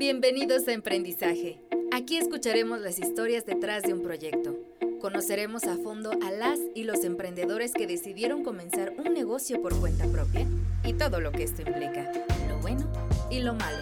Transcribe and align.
Bienvenidos 0.00 0.66
a 0.66 0.72
Emprendizaje. 0.72 1.60
Aquí 1.92 2.16
escucharemos 2.16 2.80
las 2.80 2.98
historias 2.98 3.44
detrás 3.44 3.82
de 3.82 3.92
un 3.92 4.02
proyecto. 4.02 4.56
Conoceremos 4.98 5.64
a 5.64 5.76
fondo 5.76 6.12
a 6.22 6.30
las 6.30 6.58
y 6.74 6.84
los 6.84 7.04
emprendedores 7.04 7.74
que 7.74 7.86
decidieron 7.86 8.42
comenzar 8.42 8.94
un 8.96 9.12
negocio 9.12 9.60
por 9.60 9.78
cuenta 9.78 10.06
propia 10.06 10.46
y 10.84 10.94
todo 10.94 11.20
lo 11.20 11.32
que 11.32 11.42
esto 11.42 11.60
implica, 11.60 12.10
lo 12.48 12.58
bueno 12.60 12.90
y 13.30 13.40
lo 13.40 13.52
malo. 13.52 13.76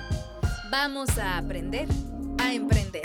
Vamos 0.73 1.17
a 1.19 1.39
aprender 1.39 1.87
a 2.41 2.53
emprender. 2.53 3.03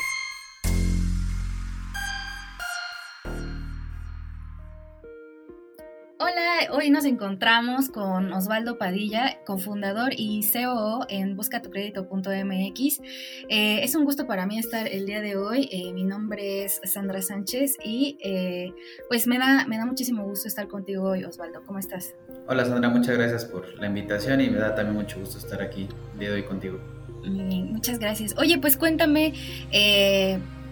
Hola, 6.34 6.74
hoy 6.74 6.90
nos 6.90 7.06
encontramos 7.06 7.90
con 7.90 8.34
Osvaldo 8.34 8.80
Padilla, 8.80 9.38
cofundador 9.46 10.14
y 10.18 10.42
COO 10.52 11.06
en 11.08 11.36
buscatucredito.mx. 11.36 13.02
Eh, 13.50 13.84
es 13.84 13.94
un 13.94 14.04
gusto 14.04 14.26
para 14.26 14.48
mí 14.48 14.58
estar 14.58 14.88
el 14.88 15.06
día 15.06 15.22
de 15.22 15.36
hoy. 15.36 15.70
Eh, 15.72 15.94
mi 15.94 16.04
nombre 16.04 16.66
es 16.66 16.82
Sandra 16.86 17.22
Sánchez 17.22 17.78
y 17.84 18.18
eh, 18.24 18.74
pues 19.10 19.28
me 19.28 19.38
da, 19.38 19.68
me 19.68 19.78
da 19.78 19.86
muchísimo 19.86 20.24
gusto 20.24 20.48
estar 20.48 20.68
contigo 20.68 21.04
hoy, 21.04 21.24
Osvaldo. 21.24 21.62
¿Cómo 21.68 21.78
estás? 21.78 22.16
Hola 22.48 22.66
Sandra, 22.66 22.90
muchas 22.90 23.16
gracias 23.16 23.46
por 23.46 23.68
la 23.80 23.86
invitación 23.86 24.42
y 24.42 24.50
me 24.50 24.58
da 24.58 24.74
también 24.74 24.98
mucho 24.98 25.20
gusto 25.20 25.38
estar 25.38 25.62
aquí 25.62 25.88
el 26.14 26.20
día 26.20 26.30
de 26.30 26.36
hoy 26.38 26.44
contigo. 26.46 26.80
muchas 27.26 28.00
gracias. 28.00 28.34
Oye, 28.40 28.58
pues 28.58 28.76
cuéntame 28.76 29.34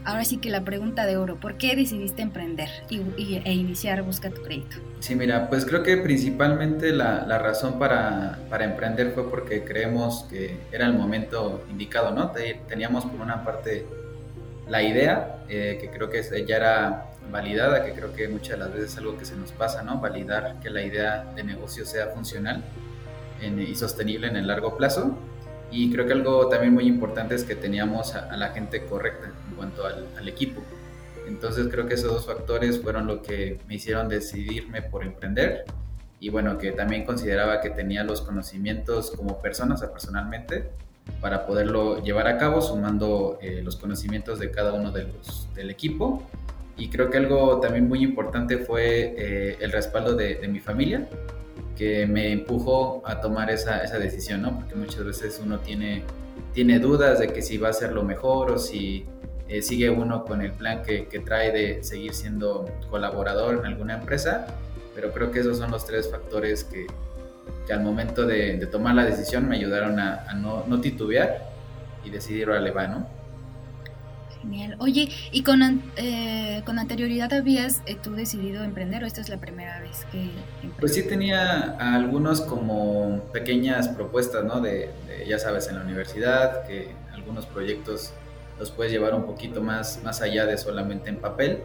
ahora 0.06 0.26
sí 0.26 0.38
que 0.38 0.50
la 0.50 0.64
pregunta 0.64 1.06
de 1.06 1.18
oro, 1.18 1.40
¿por 1.40 1.58
qué 1.58 1.76
decidiste 1.76 2.22
emprender 2.22 2.70
y, 2.90 3.42
e 3.44 3.54
iniciar 3.54 4.02
Busca 4.04 4.30
tu 4.30 4.42
Crédito? 4.42 4.78
Sí, 5.00 5.16
mira, 5.16 5.50
pues 5.50 5.66
creo 5.66 5.84
que 5.84 5.98
principalmente 5.98 6.92
la, 6.92 7.26
la 7.26 7.38
razón 7.38 7.80
para, 7.80 8.40
para, 8.50 8.66
emprender 8.66 9.12
fue 9.14 9.30
porque 9.30 9.64
creemos 9.64 10.26
que 10.30 10.58
era 10.72 10.86
el 10.86 10.94
momento 10.94 11.64
indicado, 11.70 12.12
¿no? 12.12 12.32
Teníamos 12.68 13.06
por 13.06 13.20
una 13.20 13.44
parte 13.44 13.86
la 14.68 14.82
idea, 14.84 15.44
eh, 15.50 15.78
que 15.82 15.90
creo 15.90 16.10
que 16.10 16.24
ya 16.46 16.56
era 16.56 17.12
validada, 17.30 17.84
que 17.86 17.94
creo 17.94 18.14
que 18.14 18.28
muchas 18.28 18.52
de 18.52 18.58
las 18.58 18.74
veces 18.74 18.92
es 18.92 18.98
algo 18.98 19.18
que 19.18 19.26
se 19.26 19.36
nos 19.36 19.52
pasa, 19.52 19.84
¿no? 19.84 20.00
Validar 20.00 20.60
que 20.62 20.70
la 20.70 20.82
idea 20.84 21.26
de 21.36 21.44
negocio 21.44 21.86
sea 21.86 22.08
funcional 22.08 22.64
y 23.42 23.76
sostenible 23.76 24.28
en 24.28 24.36
el 24.36 24.48
largo 24.48 24.78
plazo. 24.78 25.18
Y 25.72 25.92
creo 25.92 26.06
que 26.06 26.14
algo 26.14 26.48
también 26.48 26.74
muy 26.74 26.86
importante 26.86 27.34
es 27.36 27.44
que 27.44 27.56
teníamos 27.56 28.16
a, 28.16 28.36
la 28.36 28.50
gente 28.50 28.86
correcta 28.86 29.28
en 29.28 29.51
cuanto 29.62 29.86
al, 29.86 30.08
al, 30.18 30.28
equipo. 30.28 30.62
Entonces 31.28 31.68
creo 31.70 31.86
que 31.86 31.94
esos 31.94 32.12
dos 32.12 32.26
factores 32.26 32.82
fueron 32.82 33.06
lo 33.06 33.22
que 33.22 33.60
me 33.68 33.76
hicieron 33.76 34.10
decidirme 34.10 34.82
por 34.82 35.04
emprender 35.04 35.66
y 36.20 36.30
bueno, 36.30 36.58
que 36.58 36.72
también 36.72 37.04
consideraba 37.04 37.62
que 37.62 37.72
tenía 37.72 38.04
los 38.04 38.22
conocimientos 38.22 39.12
como 39.12 39.42
persona, 39.42 39.74
o 39.74 39.78
sea, 39.78 39.92
personalmente, 39.92 40.70
para 41.20 41.48
poderlo 41.48 42.02
llevar 42.04 42.28
a 42.28 42.38
cabo 42.38 42.62
sumando 42.62 43.40
eh, 43.42 43.62
los 43.64 43.76
conocimientos 43.76 44.38
de 44.38 44.52
cada 44.52 44.74
uno 44.74 44.92
de 44.92 45.06
los, 45.06 45.48
del 45.56 45.72
equipo. 45.72 46.22
Y 46.78 46.90
creo 46.90 47.10
que 47.10 47.18
algo 47.18 47.60
también 47.60 47.88
muy 47.88 48.04
importante 48.04 48.60
fue 48.60 49.16
eh, 49.18 49.58
el 49.62 49.72
respaldo 49.72 50.16
de, 50.16 50.36
de 50.36 50.48
mi 50.48 50.60
familia, 50.60 51.08
que 51.76 52.06
me 52.06 52.32
empujó 52.32 53.02
a 53.04 53.20
tomar 53.20 53.50
esa, 53.50 53.84
esa, 53.84 53.98
decisión, 53.98 54.44
¿no? 54.44 54.56
Porque 54.56 54.76
muchas 54.76 55.04
veces 55.04 55.42
uno 55.44 55.60
tiene, 55.60 56.04
tiene 56.54 56.78
dudas 56.78 57.20
de 57.20 57.30
que 57.30 57.42
si 57.42 57.58
va 57.58 57.70
a 57.70 57.74
ser 57.74 57.94
lo 57.94 58.04
mejor 58.04 58.52
o 58.52 58.60
si 58.60 59.06
eh, 59.52 59.62
sigue 59.62 59.90
uno 59.90 60.24
con 60.24 60.42
el 60.42 60.54
plan 60.54 60.82
que, 60.82 61.08
que, 61.08 61.20
trae 61.20 61.52
de 61.52 61.84
seguir 61.84 62.14
siendo 62.14 62.72
colaborador 62.90 63.60
en 63.60 63.66
alguna 63.66 63.96
empresa, 63.96 64.48
pero 64.96 65.12
creo 65.12 65.30
que 65.32 65.42
esos 65.42 65.58
son 65.58 65.72
los 65.72 65.86
tres 65.86 66.10
factores 66.10 66.64
que, 66.64 66.88
que 67.68 67.74
al 67.74 67.82
momento 67.82 68.26
de, 68.26 68.56
de, 68.56 68.66
tomar 68.66 68.96
la 68.96 69.04
decisión 69.04 69.50
me 69.50 69.58
ayudaron 69.58 70.00
a, 70.00 70.24
a 70.26 70.36
no, 70.36 70.64
no, 70.68 70.80
titubear 70.80 71.50
y 72.06 72.10
decidir, 72.12 72.50
órale, 72.50 72.72
va, 72.72 72.88
¿no? 72.88 73.08
Genial. 74.42 74.78
Oye, 74.80 75.10
¿y 75.34 75.44
con, 75.44 75.84
eh, 75.98 76.62
con 76.66 76.80
anterioridad 76.80 77.34
habías 77.34 77.82
eh, 77.88 77.98
tú 78.02 78.14
decidido 78.14 78.64
emprender 78.64 79.04
o 79.04 79.06
esta 79.06 79.20
es 79.20 79.28
la 79.28 79.38
primera 79.38 79.82
vez 79.82 80.06
que 80.14 80.22
emprendes? 80.22 80.80
Pues 80.80 80.94
sí 80.94 81.04
tenía 81.04 81.76
algunos 81.78 82.40
como 82.40 83.22
pequeñas 83.34 83.90
propuestas, 83.90 84.46
¿no? 84.46 84.62
De, 84.62 84.92
de, 85.08 85.26
ya 85.28 85.40
sabes, 85.40 85.68
en 85.68 85.76
la 85.76 85.84
universidad, 85.84 86.66
que 86.66 86.94
algunos 87.14 87.46
proyectos 87.46 88.14
los 88.62 88.70
puedes 88.70 88.94
llevar 88.94 89.16
un 89.16 89.26
poquito 89.26 89.60
más, 89.60 90.00
más 90.04 90.22
allá 90.22 90.46
de 90.46 90.56
solamente 90.56 91.10
en 91.10 91.18
papel, 91.18 91.64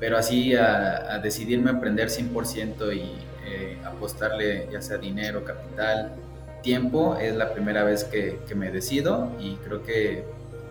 pero 0.00 0.18
así 0.18 0.56
a, 0.56 1.14
a 1.14 1.18
decidirme 1.20 1.70
emprender 1.70 2.08
100% 2.08 2.96
y 2.96 3.00
eh, 3.46 3.78
apostarle 3.84 4.68
ya 4.72 4.82
sea 4.82 4.98
dinero, 4.98 5.44
capital, 5.44 6.16
tiempo, 6.60 7.16
es 7.16 7.36
la 7.36 7.52
primera 7.52 7.84
vez 7.84 8.02
que, 8.02 8.40
que 8.48 8.56
me 8.56 8.72
decido 8.72 9.30
y 9.38 9.54
creo 9.56 9.84
que 9.84 10.24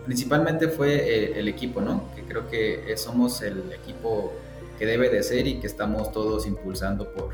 principalmente 0.06 0.68
fue 0.68 0.96
eh, 0.96 1.40
el 1.40 1.48
equipo, 1.48 1.80
¿no? 1.80 2.14
Que 2.16 2.24
creo 2.24 2.50
que 2.50 2.94
somos 2.98 3.42
el 3.42 3.72
equipo 3.72 4.34
que 4.78 4.86
debe 4.86 5.08
de 5.08 5.24
ser 5.24 5.48
y 5.48 5.62
que 5.62 5.68
estamos 5.68 6.12
todos 6.12 6.46
impulsando 6.46 7.14
por, 7.14 7.30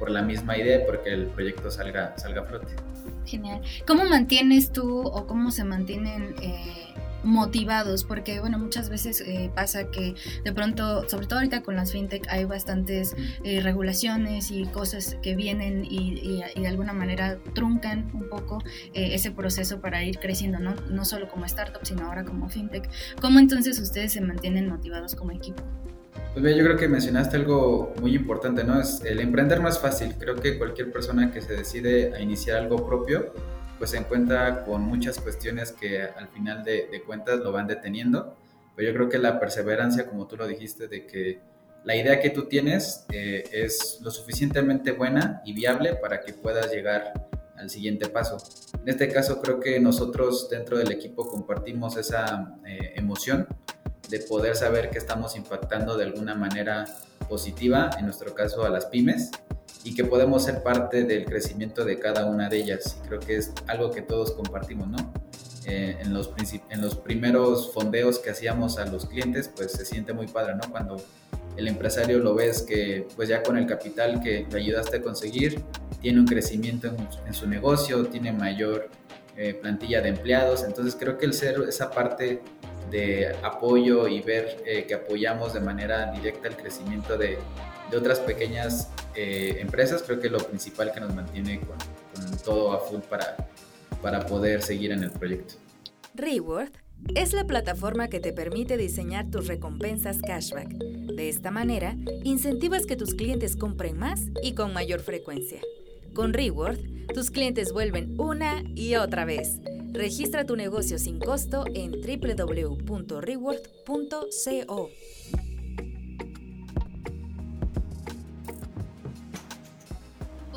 por 0.00 0.10
la 0.10 0.22
misma 0.22 0.58
idea 0.58 0.84
porque 0.84 1.10
el 1.10 1.26
proyecto 1.26 1.70
salga, 1.70 2.18
salga 2.18 2.40
a 2.40 2.44
flote. 2.46 2.74
Genial. 3.26 3.60
¿Cómo 3.86 4.04
mantienes 4.06 4.72
tú 4.72 5.02
o 5.02 5.26
cómo 5.26 5.52
se 5.52 5.62
mantienen 5.62 6.34
eh, 6.42 6.89
motivados? 7.24 8.04
Porque, 8.04 8.40
bueno, 8.40 8.58
muchas 8.58 8.88
veces 8.88 9.20
eh, 9.20 9.50
pasa 9.54 9.90
que 9.90 10.14
de 10.44 10.52
pronto, 10.52 11.08
sobre 11.08 11.26
todo 11.26 11.38
ahorita 11.38 11.62
con 11.62 11.76
las 11.76 11.92
fintech, 11.92 12.26
hay 12.28 12.44
bastantes 12.44 13.14
eh, 13.44 13.60
regulaciones 13.60 14.50
y 14.50 14.64
cosas 14.66 15.16
que 15.22 15.34
vienen 15.34 15.84
y, 15.84 16.42
de 16.54 16.66
alguna 16.66 16.92
manera 16.92 17.38
truncan 17.54 18.10
un 18.14 18.28
poco 18.28 18.58
eh, 18.94 19.14
ese 19.14 19.30
proceso 19.30 19.80
para 19.80 20.04
ir 20.04 20.18
creciendo, 20.18 20.58
¿no? 20.58 20.74
No 20.90 21.04
solo 21.04 21.28
como 21.28 21.44
startup, 21.46 21.84
sino 21.84 22.06
ahora 22.06 22.24
como 22.24 22.48
fintech. 22.48 22.88
¿Cómo 23.20 23.38
entonces 23.38 23.78
ustedes 23.78 24.12
se 24.12 24.20
mantienen 24.20 24.68
motivados 24.68 25.14
como 25.14 25.32
equipo? 25.32 25.62
Pues 26.32 26.44
bien, 26.44 26.56
yo 26.56 26.64
creo 26.64 26.76
que 26.76 26.86
mencionaste 26.86 27.36
algo 27.36 27.92
muy 28.00 28.14
importante, 28.14 28.62
¿no? 28.62 28.80
Es 28.80 29.02
el 29.04 29.18
emprender 29.18 29.60
no 29.60 29.68
es 29.68 29.78
fácil. 29.80 30.14
Creo 30.16 30.36
que 30.36 30.58
cualquier 30.58 30.92
persona 30.92 31.32
que 31.32 31.40
se 31.40 31.54
decide 31.54 32.14
a 32.14 32.20
iniciar 32.20 32.58
algo 32.58 32.86
propio, 32.86 33.32
pues 33.80 33.92
se 33.92 33.96
encuentra 33.96 34.62
con 34.62 34.82
muchas 34.82 35.18
cuestiones 35.18 35.72
que 35.72 36.02
al 36.02 36.28
final 36.28 36.62
de, 36.62 36.86
de, 36.92 37.02
cuentas 37.02 37.40
lo 37.40 37.50
van 37.50 37.66
deteniendo. 37.66 38.36
Pero 38.76 38.88
yo 38.88 38.94
creo 38.94 39.08
que 39.08 39.18
la 39.18 39.40
perseverancia, 39.40 40.06
como 40.06 40.26
tú 40.26 40.36
lo 40.36 40.46
dijiste, 40.46 40.86
de 40.86 41.06
que 41.06 41.40
la 41.84 41.96
idea 41.96 42.20
que 42.20 42.28
tú 42.28 42.46
tienes 42.46 43.06
eh, 43.10 43.42
es 43.52 43.98
lo 44.02 44.10
suficientemente 44.10 44.92
buena 44.92 45.40
y 45.46 45.54
viable 45.54 45.94
para 45.94 46.20
que 46.20 46.34
puedas 46.34 46.70
llegar 46.70 47.30
al 47.56 47.70
siguiente 47.70 48.08
paso. 48.08 48.36
En 48.74 48.88
este 48.88 49.08
caso 49.08 49.40
creo 49.40 49.60
que 49.60 49.80
nosotros 49.80 50.50
dentro 50.50 50.76
del 50.76 50.92
equipo 50.92 51.26
compartimos 51.26 51.96
esa 51.96 52.58
eh, 52.66 52.92
emoción 52.96 53.46
de 54.10 54.18
poder 54.20 54.56
saber 54.56 54.90
que 54.90 54.98
estamos 54.98 55.36
impactando 55.36 55.96
de 55.96 56.04
alguna 56.04 56.34
manera 56.34 56.84
positiva, 57.28 57.90
en 57.98 58.04
nuestro 58.04 58.34
caso 58.34 58.64
a 58.64 58.68
las 58.68 58.86
pymes, 58.86 59.30
y 59.84 59.94
que 59.94 60.04
podemos 60.04 60.44
ser 60.44 60.62
parte 60.62 61.04
del 61.04 61.24
crecimiento 61.24 61.84
de 61.84 61.98
cada 61.98 62.26
una 62.26 62.48
de 62.48 62.58
ellas. 62.58 62.98
Y 63.02 63.08
creo 63.08 63.20
que 63.20 63.36
es 63.36 63.52
algo 63.66 63.90
que 63.90 64.02
todos 64.02 64.32
compartimos, 64.32 64.88
¿no? 64.88 65.12
Eh, 65.66 65.98
en, 66.00 66.14
los 66.14 66.30
en 66.70 66.80
los 66.80 66.96
primeros 66.96 67.72
fondeos 67.72 68.18
que 68.18 68.30
hacíamos 68.30 68.78
a 68.78 68.86
los 68.86 69.06
clientes, 69.06 69.50
pues 69.54 69.72
se 69.72 69.84
siente 69.84 70.12
muy 70.12 70.26
padre, 70.26 70.54
¿no? 70.54 70.70
Cuando 70.70 70.96
el 71.56 71.68
empresario 71.68 72.18
lo 72.18 72.34
ves 72.34 72.62
que 72.62 73.06
pues 73.16 73.28
ya 73.28 73.42
con 73.42 73.56
el 73.58 73.66
capital 73.66 74.20
que 74.22 74.46
le 74.50 74.58
ayudaste 74.58 74.98
a 74.98 75.02
conseguir, 75.02 75.62
tiene 76.00 76.20
un 76.20 76.26
crecimiento 76.26 76.88
en, 76.88 76.96
en 77.26 77.34
su 77.34 77.46
negocio, 77.46 78.06
tiene 78.06 78.32
mayor 78.32 78.88
eh, 79.36 79.54
plantilla 79.54 80.02
de 80.02 80.10
empleados, 80.10 80.64
entonces 80.64 80.94
creo 80.98 81.16
que 81.16 81.24
el 81.24 81.32
ser 81.32 81.62
esa 81.68 81.90
parte 81.90 82.42
de 82.90 83.34
apoyo 83.42 84.06
y 84.06 84.20
ver 84.20 84.62
eh, 84.66 84.84
que 84.86 84.92
apoyamos 84.92 85.54
de 85.54 85.60
manera 85.60 86.12
directa 86.12 86.48
el 86.48 86.56
crecimiento 86.56 87.16
de, 87.16 87.38
de 87.90 87.96
otras 87.96 88.18
pequeñas 88.20 88.90
eh, 89.14 89.56
empresas, 89.60 90.02
creo 90.02 90.20
que 90.20 90.28
lo 90.28 90.38
principal 90.38 90.92
que 90.92 91.00
nos 91.00 91.14
mantiene 91.14 91.60
con, 91.60 91.78
con, 92.14 92.38
todo 92.38 92.72
a 92.72 92.80
full 92.80 93.00
para, 93.00 93.36
para 94.02 94.26
poder 94.26 94.62
seguir 94.62 94.92
en 94.92 95.02
el 95.02 95.10
proyecto. 95.10 95.54
Reward 96.14 96.72
es 97.14 97.32
la 97.32 97.46
plataforma 97.46 98.08
que 98.08 98.20
te 98.20 98.32
permite 98.32 98.76
diseñar 98.76 99.30
tus 99.30 99.46
recompensas 99.46 100.18
cashback. 100.22 100.68
De 100.68 101.28
esta 101.28 101.50
manera, 101.50 101.96
incentivas 102.24 102.86
que 102.86 102.96
tus 102.96 103.14
clientes 103.14 103.56
compren 103.56 103.98
más 103.98 104.20
y 104.42 104.54
con 104.54 104.72
mayor 104.72 105.00
frecuencia. 105.00 105.60
Con 106.14 106.34
Reward, 106.34 106.78
tus 107.14 107.30
clientes 107.30 107.72
vuelven 107.72 108.14
una 108.18 108.62
y 108.74 108.96
otra 108.96 109.24
vez 109.24 109.60
Registra 109.92 110.46
tu 110.46 110.54
negocio 110.54 110.98
sin 110.98 111.18
costo 111.18 111.64
en 111.74 111.90
www.reward.co. 111.90 114.90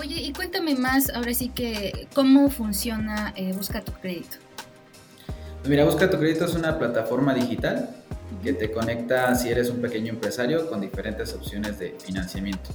Oye, 0.03 0.21
y 0.21 0.33
cuéntame 0.33 0.75
más, 0.75 1.09
ahora 1.09 1.33
sí 1.33 1.49
que, 1.49 2.07
¿cómo 2.13 2.49
funciona 2.49 3.33
eh, 3.37 3.53
Busca 3.53 3.81
tu 3.81 3.93
Crédito? 3.93 4.37
Mira, 5.65 5.85
Busca 5.85 6.09
tu 6.09 6.17
Crédito 6.17 6.45
es 6.45 6.53
una 6.55 6.77
plataforma 6.77 7.33
digital 7.33 7.89
que 8.43 8.53
te 8.53 8.69
conecta, 8.69 9.33
si 9.33 9.49
eres 9.49 9.69
un 9.69 9.81
pequeño 9.81 10.09
empresario, 10.09 10.69
con 10.69 10.81
diferentes 10.81 11.33
opciones 11.33 11.79
de 11.79 11.95
financiamiento. 12.03 12.69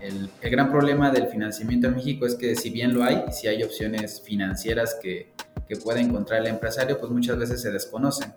El, 0.00 0.30
el, 0.40 0.50
gran 0.50 0.72
problema 0.72 1.10
del 1.10 1.28
financiamiento 1.28 1.88
en 1.88 1.94
México 1.94 2.26
es 2.26 2.34
que 2.34 2.56
si 2.56 2.70
bien 2.70 2.94
lo 2.94 3.04
hay, 3.04 3.24
si 3.30 3.48
hay 3.48 3.62
opciones 3.62 4.22
financieras 4.24 4.96
que 5.00 5.30
que 5.72 5.76
puede 5.76 6.00
encontrar 6.00 6.40
el 6.40 6.48
empresario, 6.48 6.98
pues 6.98 7.10
muchas 7.10 7.38
veces 7.38 7.62
se 7.62 7.70
desconocen. 7.70 8.32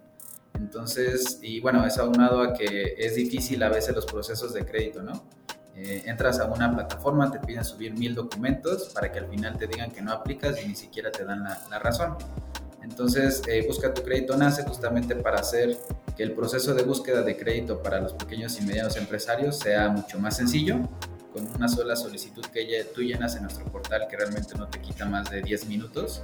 Entonces, 0.53 1.39
y 1.41 1.59
bueno, 1.59 1.85
eso 1.85 2.03
aunado 2.03 2.41
a 2.41 2.53
que 2.53 2.95
es 2.97 3.15
difícil 3.15 3.61
a 3.63 3.69
veces 3.69 3.93
los 3.93 4.05
procesos 4.05 4.53
de 4.53 4.65
crédito, 4.65 5.01
¿no? 5.01 5.23
Eh, 5.77 6.03
entras 6.05 6.39
a 6.39 6.45
una 6.45 6.73
plataforma, 6.73 7.29
te 7.31 7.39
piden 7.39 7.65
subir 7.65 7.93
mil 7.93 8.15
documentos 8.15 8.89
para 8.93 9.11
que 9.11 9.19
al 9.19 9.27
final 9.27 9.57
te 9.57 9.67
digan 9.67 9.91
que 9.91 10.01
no 10.01 10.13
aplicas 10.13 10.63
y 10.63 10.67
ni 10.69 10.75
siquiera 10.75 11.11
te 11.11 11.25
dan 11.25 11.43
la, 11.43 11.79
razón. 11.79 12.15
Entonces, 12.81 13.41
eh, 13.47 13.65
Busca 13.67 13.93
tu 13.93 14.01
crédito 14.01 14.37
nace 14.37 14.63
justamente 14.63 15.15
para 15.15 15.39
hacer 15.39 15.77
que 16.15 16.23
el 16.23 16.31
proceso 16.31 16.73
de 16.73 16.83
búsqueda 16.83 17.23
de 17.23 17.35
crédito 17.35 17.83
para 17.83 17.99
los 17.99 18.13
pequeños 18.13 18.57
y 18.61 18.65
medianos 18.65 18.95
empresarios 18.95 19.59
sea 19.59 19.89
mucho 19.89 20.17
más 20.17 20.37
sencillo, 20.37 20.87
con 21.35 21.53
una 21.55 21.67
sola 21.67 21.95
solicitud 21.97 22.45
que 22.45 22.85
tú 22.95 23.01
llenas 23.01 23.35
en 23.35 23.43
nuestro 23.43 23.65
portal 23.65 24.07
que 24.09 24.15
realmente 24.15 24.57
no 24.57 24.67
te 24.67 24.79
quita 24.79 25.05
más 25.05 25.29
de 25.29 25.41
10 25.41 25.67
minutos. 25.67 26.21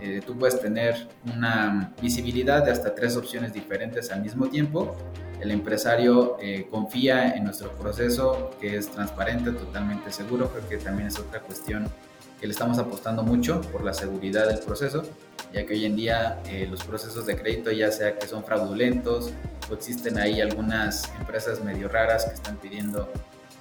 Eh, 0.00 0.22
tú 0.24 0.38
puedes 0.38 0.60
tener 0.60 1.08
una 1.34 1.92
visibilidad 2.00 2.64
de 2.64 2.70
hasta 2.70 2.94
tres 2.94 3.16
opciones 3.16 3.52
diferentes 3.52 4.12
al 4.12 4.22
mismo 4.22 4.48
tiempo 4.48 4.96
el 5.40 5.50
empresario 5.50 6.36
eh, 6.40 6.66
confía 6.70 7.34
en 7.34 7.44
nuestro 7.44 7.70
proceso, 7.72 8.50
que 8.60 8.76
es 8.76 8.90
transparente, 8.90 9.50
totalmente 9.52 10.10
seguro. 10.10 10.50
Creo 10.50 10.68
que 10.68 10.78
también 10.78 11.08
es 11.08 11.18
otra 11.18 11.40
cuestión 11.40 11.86
que 12.40 12.46
le 12.46 12.52
estamos 12.52 12.78
apostando 12.78 13.22
mucho 13.22 13.60
por 13.72 13.84
la 13.84 13.92
seguridad 13.92 14.48
del 14.48 14.60
proceso, 14.60 15.02
ya 15.52 15.66
que 15.66 15.74
hoy 15.74 15.84
en 15.84 15.96
día 15.96 16.40
eh, 16.46 16.66
los 16.70 16.82
procesos 16.84 17.26
de 17.26 17.36
crédito, 17.36 17.70
ya 17.70 17.90
sea 17.90 18.18
que 18.18 18.26
son 18.26 18.44
fraudulentos 18.44 19.32
o 19.70 19.74
existen 19.74 20.18
ahí 20.18 20.40
algunas 20.40 21.12
empresas 21.18 21.62
medio 21.62 21.88
raras 21.88 22.24
que 22.24 22.34
están 22.34 22.56
pidiendo 22.56 23.10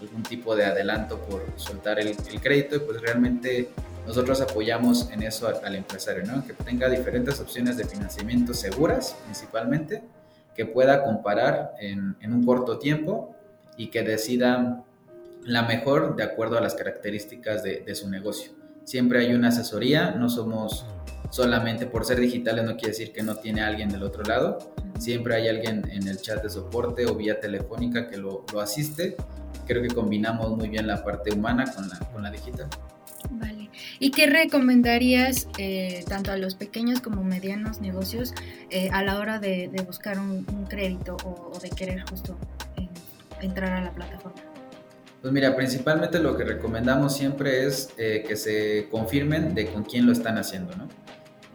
algún 0.03 0.23
tipo 0.23 0.55
de 0.55 0.65
adelanto 0.65 1.19
por 1.19 1.45
soltar 1.55 1.99
el, 1.99 2.15
crédito, 2.41 2.75
y 2.75 2.79
pues 2.79 3.01
realmente 3.01 3.69
nosotros 4.05 4.41
apoyamos 4.41 5.09
en 5.11 5.23
eso 5.23 5.47
al, 5.47 5.63
al 5.63 5.75
empresario, 5.75 6.23
¿no? 6.25 6.45
que 6.45 6.53
tenga 6.53 6.89
diferentes 6.89 7.39
opciones 7.39 7.77
de 7.77 7.85
financiamiento 7.85 8.53
seguras 8.53 9.15
principalmente 9.25 10.03
que 10.55 10.65
pueda 10.65 11.03
comparar 11.03 11.73
en, 11.79 12.15
un 12.23 12.45
corto 12.45 12.77
tiempo 12.77 13.35
y 13.77 13.87
que 13.87 14.03
decida 14.03 14.83
la 15.43 15.63
mejor 15.63 16.15
de 16.15 16.23
acuerdo 16.23 16.57
a 16.57 16.61
las 16.61 16.75
características 16.75 17.63
de, 17.63 17.95
su 17.95 18.09
negocio. 18.09 18.51
Siempre 18.83 19.19
hay 19.19 19.33
una 19.33 19.49
asesoría, 19.49 20.11
no 20.11 20.29
somos 20.29 20.85
solamente 21.29 21.87
por 21.87 22.05
ser 22.05 22.19
digitales 22.19 22.63
no 22.63 22.75
quiere 22.75 22.89
decir 22.89 23.11
que 23.11 23.23
no 23.23 23.35
tiene 23.37 23.61
alguien 23.61 23.89
del 23.89 24.03
otro 24.03 24.23
lado, 24.23 24.59
siempre 24.99 25.35
hay 25.35 25.47
alguien 25.47 25.89
en 25.89 26.07
el 26.07 26.21
chat 26.21 26.43
de 26.43 26.49
soporte 26.49 27.07
o 27.07 27.15
vía 27.15 27.39
telefónica 27.39 28.07
que 28.07 28.17
lo, 28.17 28.45
asiste. 28.61 29.15
Creo 29.65 29.81
que 29.81 29.89
combinamos 29.89 30.57
muy 30.57 30.69
bien 30.69 30.87
la 30.87 31.03
parte 31.03 31.33
humana 31.33 31.65
con 31.73 31.87
la, 31.89 31.99
con 31.99 32.23
la 32.23 32.31
digital. 32.31 32.67
Vale. 33.31 33.69
¿Y 33.99 34.11
qué 34.11 34.27
recomendarías 34.27 35.47
eh, 35.57 36.03
tanto 36.07 36.31
a 36.31 36.37
los 36.37 36.55
pequeños 36.55 37.01
como 37.01 37.23
medianos 37.23 37.81
negocios 37.81 38.33
eh, 38.69 38.89
a 38.91 39.03
la 39.03 39.17
hora 39.17 39.39
de, 39.39 39.69
buscar 39.85 40.19
un, 40.19 40.43
crédito 40.69 41.17
o, 41.23 41.57
de 41.59 41.69
querer 41.69 42.03
justo 42.09 42.37
eh, 42.77 42.87
entrar 43.41 43.73
a 43.73 43.81
la 43.81 43.91
plataforma? 43.91 44.41
Pues 45.21 45.31
mira, 45.31 45.55
principalmente 45.55 46.19
lo 46.19 46.35
que 46.35 46.43
recomendamos 46.43 47.15
siempre 47.15 47.65
es 47.65 47.93
que 47.95 48.35
se 48.35 48.89
confirmen 48.91 49.55
de 49.55 49.67
con 49.67 49.83
quién 49.83 50.05
lo 50.05 50.11
están 50.11 50.37
haciendo, 50.37 50.75
¿no? 50.75 50.89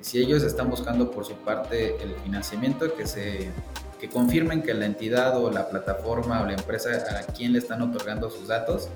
Si 0.00 0.18
ellos 0.18 0.42
están 0.42 0.70
buscando 0.70 1.10
por 1.10 1.26
su 1.26 1.34
parte 1.34 1.96
el 2.02 2.14
financiamiento, 2.24 2.94
que 2.94 3.06
se 3.06 3.50
que 3.98 4.08
confirmen 4.08 4.62
que 4.62 4.74
la 4.74 4.86
entidad 4.86 5.36
o 5.36 5.50
la 5.50 5.68
plataforma 5.68 6.42
o 6.42 6.46
la 6.46 6.54
empresa 6.54 6.90
a 7.18 7.32
quien 7.32 7.52
le 7.52 7.58
están 7.58 7.82
otorgando 7.82 8.30
sus 8.30 8.48
datos 8.48 8.88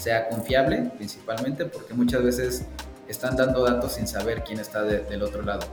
sea 0.00 0.28
confiable 0.28 0.90
principalmente 0.96 1.64
porque 1.64 1.94
muchas 1.94 2.22
veces 2.22 2.66
están 3.08 3.36
dando 3.36 3.64
datos 3.64 3.94
sin 3.94 4.06
saber 4.06 4.44
quién 4.44 4.60
está 4.60 4.82
del 4.82 5.22
otro 5.22 5.42
lado. 5.42 5.66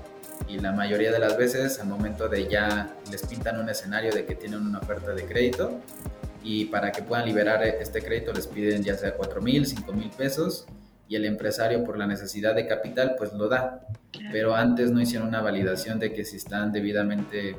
Y 0.48 0.60
la 0.60 0.72
mayoría 0.72 1.12
de 1.12 1.20
las 1.20 1.38
veces 1.38 1.80
al 1.80 1.88
momento 1.88 2.28
de 2.28 2.48
ya 2.48 2.94
les 3.12 3.26
pintan 3.26 3.60
un 3.60 3.70
escenario 3.70 4.12
de 4.12 4.26
que 4.26 4.36
tienen 4.36 4.62
una 4.62 4.80
oferta 4.80 5.14
de 5.14 5.26
crédito 5.26 5.80
y 6.44 6.66
para 6.66 6.92
que 6.92 7.04
puedan 7.04 7.26
liberar 7.26 7.64
este 7.64 8.02
crédito 8.02 8.34
les 8.34 8.48
piden 8.48 8.84
ya 8.84 8.96
sea 8.96 9.14
4 9.16 9.42
mil, 9.42 9.66
5 9.66 9.94
mil 9.94 10.10
pesos 10.10 10.66
y 11.08 11.16
el 11.16 11.26
empresario 11.26 11.84
por 11.84 11.98
la 11.98 12.08
necesidad 12.08 12.56
de 12.56 12.68
capital 12.68 13.16
pues 13.18 13.34
lo 13.34 13.48
da. 13.48 13.82
Pero 14.32 14.56
antes 14.56 14.92
no 14.92 15.00
hicieron 15.00 15.28
una 15.28 15.42
validación 15.42 16.00
de 16.00 16.14
que 16.14 16.26
si 16.26 16.38
están 16.38 16.72
debidamente 16.72 17.58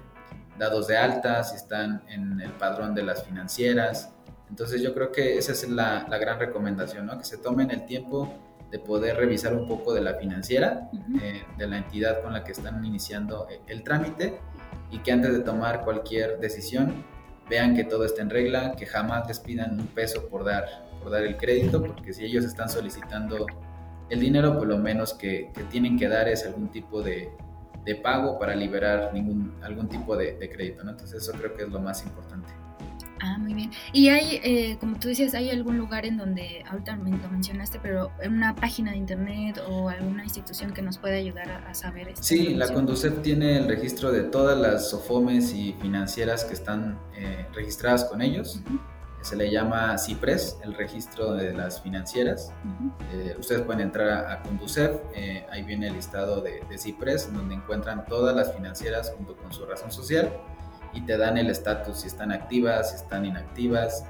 dados 0.59 0.87
de 0.87 0.97
alta, 0.97 1.43
si 1.45 1.57
están 1.57 2.03
en 2.09 2.41
el 2.41 2.53
padrón 2.53 2.95
de 2.95 3.03
las 3.03 3.25
financieras, 3.25 4.13
entonces 4.53 4.83
yo 4.83 4.93
creo 4.93 5.11
que 5.11 5.39
esa 5.39 5.53
es 5.53 5.67
la, 5.67 6.05
gran 6.21 6.39
recomendación, 6.39 7.07
¿no? 7.07 7.17
que 7.19 7.25
se 7.25 7.39
tomen 7.39 7.71
el 7.71 7.87
tiempo 7.87 8.31
de 8.71 8.79
poder 8.79 9.17
revisar 9.17 9.55
un 9.55 9.67
poco 9.67 9.95
de 9.95 10.03
la 10.03 10.15
financiera, 10.15 10.91
eh, 11.23 11.43
de 11.57 11.67
la 11.67 11.79
entidad 11.79 12.23
con 12.23 12.35
la 12.35 12.45
que 12.45 12.53
están 12.53 12.85
iniciando 12.85 13.47
el, 13.67 13.83
trámite 13.83 14.41
y 14.91 14.99
que 14.99 15.11
antes 15.11 15.33
de 15.33 15.41
tomar 15.41 15.81
cualquier 15.83 16.39
decisión 16.39 17.03
vean 17.49 17.75
que 17.75 17.85
todo 17.85 18.05
está 18.05 18.21
en 18.21 18.29
regla, 18.29 18.73
que 18.77 18.85
jamás 18.85 19.27
les 19.27 19.41
pidan 19.41 19.81
un 19.81 19.87
peso 19.87 20.29
por 20.29 20.45
dar, 20.45 20.67
por 21.03 21.11
dar 21.11 21.23
el 21.23 21.39
crédito, 21.39 21.83
porque 21.83 22.13
si 22.13 22.27
ellos 22.27 22.45
están 22.45 22.69
solicitando 22.69 23.47
el 24.11 24.21
dinero, 24.21 24.59
pues 24.59 24.69
lo 24.69 24.77
menos 24.77 25.15
que, 25.15 25.51
tienen 25.71 25.99
que 25.99 26.09
dar 26.09 26.29
es 26.29 26.45
algún 26.45 26.69
tipo 26.69 27.01
de, 27.03 27.31
pago 28.03 28.39
para 28.39 28.55
liberar 28.55 29.13
ningún, 29.13 29.55
algún 29.63 29.89
tipo 29.89 30.17
de, 30.17 30.37
de 30.37 30.51
crédito. 30.51 30.85
¿no? 30.85 30.91
Entonces 30.91 31.23
eso 31.23 31.33
creo 31.33 31.55
que 31.55 31.65
es 31.65 31.69
lo 31.69 31.81
más 31.81 32.05
importante. 32.05 32.49
Ah, 33.23 33.39
muy 33.39 33.55
bien. 33.55 33.71
Y 33.93 34.09
hay, 34.09 34.41
eh, 34.43 34.77
como 34.81 34.99
tú 34.99 35.07
decías, 35.07 35.33
¿hay 35.35 35.49
algún 35.51 35.79
lugar 35.79 36.05
en 36.05 36.17
donde, 36.17 36.65
ahorita 36.69 36.97
lo 36.97 37.31
mencionaste, 37.31 37.79
pero 37.81 38.11
en 38.21 38.35
una 38.35 38.57
página 38.57 38.91
de 38.91 38.97
internet 38.97 39.63
o 39.69 39.89
alguna 39.89 40.25
institución 40.25 40.73
que 40.73 40.83
nos 40.83 40.99
pueda 40.99 41.15
ayudar 41.15 41.49
a, 41.49 41.73
saber 41.73 42.09
esto? 42.09 42.25
Sí, 42.25 42.55
la 42.55 42.73
Conducef 42.73 43.23
tiene 43.23 43.59
el 43.59 43.69
registro 43.69 44.11
de 44.11 44.25
todas 44.25 44.59
las 44.59 44.91
SOFOMES 44.91 45.55
y 45.55 45.73
financieras 45.75 46.45
que 46.45 46.55
están 46.55 46.99
eh, 47.15 47.47
registradas 47.55 48.05
con 48.07 48.23
ellos. 48.23 48.61
Se 49.23 49.37
le 49.37 49.51
llama 49.51 49.97
CIPRES, 49.97 50.59
el 50.63 50.75
registro 50.75 51.35
de 51.35 51.53
las 51.53 51.81
financieras. 51.81 52.53
Eh, 53.13 53.35
ustedes 53.39 53.63
pueden 53.63 53.81
entrar 53.81 54.09
a, 54.09 54.33
a 54.33 54.43
Conducef, 54.43 55.01
ahí 55.51 55.63
viene 55.63 55.89
el 55.89 55.95
listado 55.95 56.41
de, 56.41 56.63
de 56.69 56.79
CIPRES, 56.79 57.33
donde 57.33 57.55
encuentran 57.55 58.05
todas 58.07 58.35
las 58.35 58.53
financieras 58.53 59.13
junto 59.17 59.37
con 59.37 59.53
su 59.53 59.65
razón 59.65 59.91
social 59.91 60.33
y 60.93 61.01
te 61.03 61.17
dan 61.17 61.39
el 61.39 61.51
estatus 61.51 62.01
si 62.01 62.07
están 62.07 62.33
activas, 62.33 62.91
si 62.91 62.97
están 62.97 63.25
inactivas. 63.25 64.05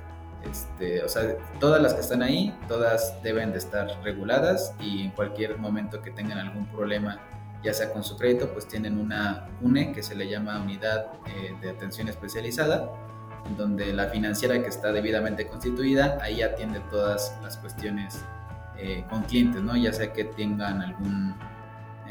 Este, 0.51 1.05
o 1.05 1.09
sea, 1.09 1.37
todas 1.61 1.81
las 1.81 1.95
que 1.95 2.01
están 2.01 2.23
ahí, 2.23 2.57
todas 2.67 3.23
deben 3.23 3.53
de 3.53 3.59
estar 3.59 3.87
reguladas 4.03 4.75
y 4.81 5.03
en 5.05 5.11
cualquier 5.13 5.59
momento 5.59 6.03
que 6.03 6.11
tengan 6.11 6.39
algún 6.39 6.67
problema, 6.67 7.21
ya 7.63 7.73
sea 7.73 7.93
con 7.93 8.03
su 8.03 8.17
crédito, 8.17 8.53
pues 8.53 8.67
tienen 8.67 8.99
una 8.99 9.49
UNE 9.61 9.93
que 9.93 10.03
se 10.03 10.17
le 10.17 10.29
llama 10.29 10.61
Unidad 10.61 11.13
eh, 11.27 11.55
de 11.61 11.71
Atención 11.71 12.09
Especializada, 12.09 12.91
donde 13.57 13.93
la 13.93 14.09
financiera 14.09 14.63
que 14.63 14.69
está 14.69 14.93
debidamente 14.93 15.47
constituida, 15.47 16.19
ahí 16.23 16.43
atiende 16.43 16.81
todas 16.91 17.37
las 17.43 17.57
cuestiones 17.57 18.25
eh, 18.79 19.05
con 19.11 19.23
clientes, 19.23 19.63
¿no? 19.63 19.77
Ya 19.77 19.93
sea 19.93 20.13
que 20.13 20.25
tengan 20.25 20.81
algún 20.81 21.35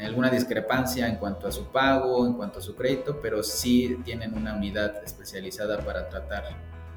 alguna 0.04 0.30
discrepancia 0.30 1.06
en 1.06 1.16
cuanto 1.16 1.46
a 1.46 1.52
su 1.52 1.66
pago, 1.66 2.26
en 2.26 2.32
cuanto 2.34 2.58
a 2.58 2.62
su 2.62 2.74
crédito, 2.74 3.20
pero 3.22 3.42
sí 3.42 4.00
tienen 4.04 4.34
una 4.36 4.54
unidad 4.54 5.02
especializada 5.04 5.78
para 5.84 6.08
tratar 6.08 6.44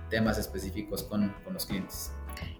temas 0.09 0.37
específicos 0.37 1.03
con, 1.03 1.33
con 1.43 1.53
los 1.53 1.65
clientes. 1.65 2.11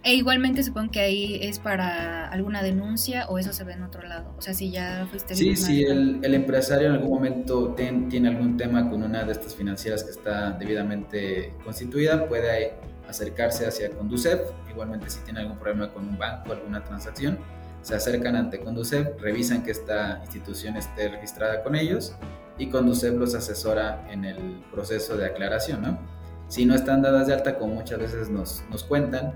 E 0.04 0.16
igualmente 0.16 0.62
supongo 0.64 0.92
que 0.92 1.00
ahí 1.00 1.40
es 1.42 1.60
para 1.60 2.30
alguna 2.30 2.62
denuncia 2.62 3.28
o 3.28 3.40
eso 3.40 3.54
se 3.54 3.64
ve 3.64 3.74
en 3.74 3.84
otro 3.84 4.04
lado. 4.04 4.34
O 4.38 4.42
sea, 4.42 4.54
si 4.54 4.72
ya 4.72 5.08
fuiste... 5.10 5.36
Sí, 5.36 5.56
si 5.56 5.84
el, 5.84 6.20
el, 6.22 6.34
empresario 6.34 6.88
en 6.88 6.94
algún 6.94 7.10
momento 7.10 7.76
tiene 7.76 8.30
algún 8.30 8.58
tema 8.58 8.90
con 8.90 9.04
una 9.04 9.24
de 9.24 9.32
estas 9.32 9.56
financieras 9.56 10.04
que 10.04 10.12
está 10.12 10.52
debidamente 10.52 11.54
constituida, 11.64 12.28
puede 12.28 12.74
acercarse 13.08 13.66
hacia 13.66 13.90
Conducef. 13.92 14.42
Igualmente 14.70 15.10
si 15.10 15.20
tiene 15.22 15.42
algún 15.42 15.58
problema 15.58 15.92
con 15.92 16.08
un 16.08 16.18
banco, 16.18 16.52
alguna 16.52 16.84
transacción, 16.84 17.40
se 17.82 17.96
acercan 17.96 18.36
ante 18.36 18.60
Conducef, 18.60 19.22
revisan 19.22 19.64
que 19.64 19.72
esta 19.72 20.20
institución 20.22 20.76
esté 20.76 21.10
registrada 21.10 21.64
con 21.64 21.76
ellos 21.76 22.16
y 22.58 22.68
Conducef 22.68 23.14
los 23.14 23.36
asesora 23.36 24.08
en 24.10 24.26
el 24.26 24.38
proceso 24.72 25.18
de 25.18 25.28
aclaración, 25.28 25.82
¿no? 25.82 26.00
Si 26.48 26.66
no 26.66 26.76
están 26.76 27.02
dadas 27.02 27.28
de 27.28 27.34
alta, 27.34 27.58
como 27.58 27.76
muchas 27.76 28.00
veces 28.00 28.30
nos, 28.30 28.64
nos 28.70 28.84
cuentan, 28.84 29.34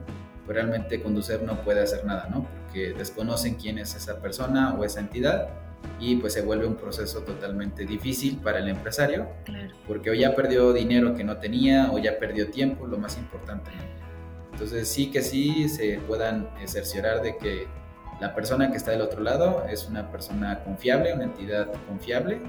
pues 0.49 0.57
realmente 0.57 0.99
Conducef 0.99 1.43
no 1.43 1.61
puede 1.61 1.79
hacer 1.79 2.05
nada, 2.05 2.27
¿no? 2.31 2.47
Porque 2.63 2.91
desconocen 2.93 3.53
quién 3.53 3.77
es 3.77 3.93
esa 3.93 4.19
persona 4.19 4.73
o 4.73 4.83
esa 4.83 4.99
entidad 4.99 5.49
y 5.99 6.15
pues 6.15 6.33
se 6.33 6.41
vuelve 6.41 6.65
un 6.65 6.73
proceso 6.73 7.19
totalmente 7.21 7.85
difícil 7.85 8.37
para 8.37 8.57
el 8.57 8.67
empresario, 8.67 9.27
porque 9.85 10.09
o 10.09 10.13
ya 10.15 10.33
perdió 10.33 10.73
dinero 10.73 11.13
que 11.13 11.23
no 11.23 11.37
tenía 11.37 11.91
o 11.91 11.99
ya 11.99 12.17
perdió 12.17 12.49
tiempo, 12.49 12.87
lo 12.87 12.97
más 12.97 13.15
importante. 13.19 13.69
Entonces 14.51 14.87
sí 14.87 15.11
que 15.11 15.21
sí 15.21 15.69
se 15.69 15.99
puedan 16.07 16.49
cerciorar 16.65 17.21
de 17.21 17.37
que 17.37 17.67
la 18.19 18.33
persona 18.33 18.71
que 18.71 18.77
está 18.77 18.89
del 18.89 19.01
otro 19.01 19.21
lado 19.21 19.67
es 19.69 19.85
una 19.87 20.09
persona 20.09 20.63
confiable, 20.63 21.13
una 21.13 21.25
entidad 21.25 21.71
confiable 21.87 22.41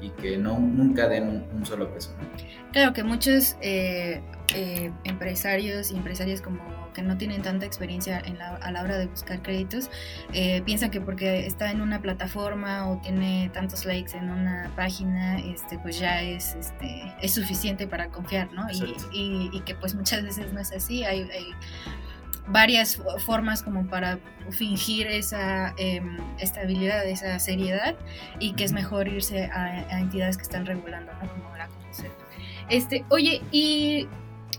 y 0.00 0.10
que 0.10 0.38
no, 0.38 0.56
nunca 0.56 1.08
den 1.08 1.48
un, 1.52 1.66
solo 1.66 1.92
peso. 1.92 2.14
Claro 2.70 2.92
que 2.92 3.02
muchos 3.02 3.56
eh, 3.60 4.20
eh, 4.54 4.92
empresarios 5.02 5.90
y 5.90 5.96
empresarias 5.96 6.40
como 6.40 6.79
o 6.90 6.92
que 6.92 7.02
no 7.02 7.16
tienen 7.16 7.42
tanta 7.42 7.66
experiencia 7.66 8.22
a 8.60 8.70
la 8.70 8.82
hora 8.82 8.98
de 8.98 9.06
buscar 9.06 9.42
créditos, 9.42 9.90
eh, 10.32 10.62
piensan 10.62 10.90
que 10.90 11.00
porque 11.00 11.46
está 11.46 11.70
en 11.70 11.80
una 11.80 12.00
plataforma 12.00 12.88
o 12.88 13.00
tiene 13.00 13.50
tantos 13.52 13.84
likes 13.84 14.16
en 14.16 14.30
una 14.30 14.70
página, 14.76 15.38
este, 15.38 15.78
pues 15.78 15.98
ya 15.98 16.22
es, 16.22 16.54
este, 16.54 17.14
es 17.20 17.34
suficiente 17.34 17.86
para 17.86 18.08
confiar, 18.08 18.52
¿no? 18.52 18.66
Y, 19.12 19.60
que 19.60 19.74
pues 19.74 19.94
muchas 19.94 20.22
veces 20.22 20.52
no 20.52 20.60
es 20.60 20.72
así, 20.72 21.04
hay, 21.04 21.28
varias 22.48 23.00
formas 23.24 23.62
como 23.62 23.86
para 23.86 24.18
fingir 24.50 25.06
esa 25.06 25.74
em, 25.76 26.16
estabilidad, 26.38 27.06
esa 27.06 27.38
seriedad 27.38 27.94
y 28.40 28.54
que 28.54 28.64
es 28.64 28.72
mejor 28.72 29.06
irse 29.06 29.44
a, 29.44 29.98
entidades 30.00 30.36
que 30.36 30.42
están 30.42 30.66
regulando, 30.66 31.12
¿no? 31.12 31.30
Como 31.30 31.56
la 31.56 31.68
Este, 32.68 33.04
oye, 33.10 33.42
y 33.52 34.08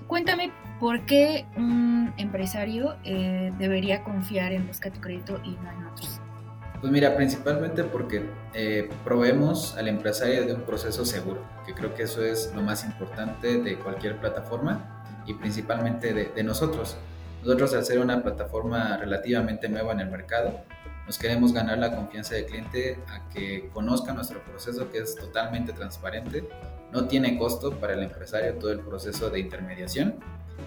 cuéntame 0.08 0.52
por 0.82 1.06
qué 1.06 1.46
un 1.56 2.12
empresario 2.18 2.96
eh, 3.04 3.54
debería 3.60 4.04
confiar 4.04 4.52
en 4.52 4.66
Busca 4.66 4.90
tu 4.90 5.00
Crédito 5.00 5.40
y 5.44 5.52
no 5.52 5.72
en 5.72 5.86
otros. 5.86 6.20
Pues 6.82 6.92
mira, 6.92 7.16
principalmente 7.16 7.84
porque 7.84 8.26
eh, 8.56 8.90
proveemos 9.04 9.78
al 9.78 9.88
empresario 9.88 10.44
de 10.44 10.56
un 10.56 10.62
proceso 10.62 11.06
seguro, 11.06 11.44
que 11.68 11.76
creo 11.76 11.94
que 11.94 12.04
eso 12.04 12.26
es 12.26 12.52
lo 12.56 12.64
más 12.64 12.84
importante 12.84 13.62
de 13.62 13.76
cualquier 13.76 14.20
plataforma 14.20 15.04
y 15.28 15.36
principalmente 15.36 16.16
de, 16.16 16.26
de 16.36 16.44
nosotros. 16.44 16.98
Nosotros 17.44 17.76
al 17.76 17.86
ser 17.86 18.00
una 18.00 18.24
plataforma 18.24 18.98
relativamente 18.98 19.70
nueva 19.70 19.94
en 19.94 20.00
el 20.00 20.10
mercado, 20.10 20.62
nos 21.06 21.20
queremos 21.20 21.54
ganar 21.54 21.78
la 21.78 21.96
confianza 21.96 22.34
del 22.34 22.48
cliente 22.48 22.98
a 23.08 23.30
que 23.30 23.70
conozca 23.72 24.14
nuestro 24.14 24.44
proceso 24.44 24.90
que 24.90 24.98
es 24.98 25.16
totalmente 25.16 25.74
transparente, 25.74 26.50
no 26.92 27.06
tiene 27.08 27.38
costo 27.38 27.72
para 27.80 27.94
el 27.94 28.02
empresario 28.02 28.56
todo 28.56 28.72
el 28.72 28.80
proceso 28.80 29.30
de 29.30 29.42
intermediación. 29.42 30.16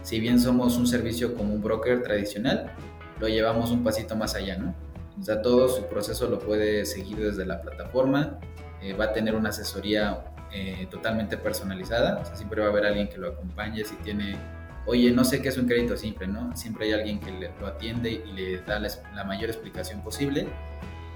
Si 0.04 0.20
bien 0.20 0.38
somos 0.38 0.76
un 0.76 0.86
servicio 0.86 1.34
como 1.34 1.52
un 1.52 1.60
broker 1.60 2.02
tradicional, 2.02 2.70
lo 3.18 3.26
llevamos 3.26 3.72
un 3.72 3.82
pasito 3.82 4.14
más 4.14 4.36
allá, 4.36 4.56
¿no? 4.56 4.72
O 5.18 5.22
sea, 5.24 5.42
todo 5.42 5.68
su 5.68 5.86
proceso 5.86 6.28
lo 6.28 6.38
puede 6.38 6.84
seguir 6.84 7.18
desde 7.18 7.44
la 7.44 7.60
plataforma, 7.60 8.38
eh, 8.80 8.92
va 8.92 9.06
a 9.06 9.12
tener 9.12 9.34
una 9.34 9.48
asesoría 9.48 10.24
eh, 10.52 10.86
totalmente 10.90 11.36
personalizada, 11.36 12.20
o 12.20 12.24
sea, 12.24 12.36
siempre 12.36 12.60
va 12.60 12.68
a 12.68 12.70
haber 12.70 12.86
alguien 12.86 13.08
que 13.08 13.18
lo 13.18 13.28
acompañe 13.28 13.84
si 13.84 13.96
tiene 13.96 14.36
oye, 14.86 15.10
no 15.10 15.24
sé 15.24 15.40
qué 15.40 15.48
es 15.48 15.58
un 15.58 15.66
crédito 15.66 15.96
simple, 15.96 16.26
¿no? 16.26 16.54
Siempre 16.56 16.86
hay 16.86 16.92
alguien 16.92 17.20
que 17.20 17.50
lo 17.60 17.66
atiende 17.66 18.22
y 18.26 18.32
le 18.32 18.58
da 18.62 18.78
la, 18.78 19.24
mayor 19.24 19.50
explicación 19.50 20.02
posible. 20.02 20.46